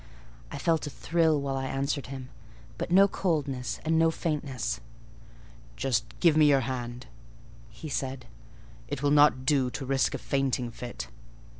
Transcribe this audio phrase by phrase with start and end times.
[0.51, 2.29] I felt a thrill while I answered him;
[2.79, 4.81] but no coldness, and no faintness.
[5.75, 7.05] "Just give me your hand,"
[7.69, 8.25] he said:
[8.87, 11.09] "it will not do to risk a fainting fit."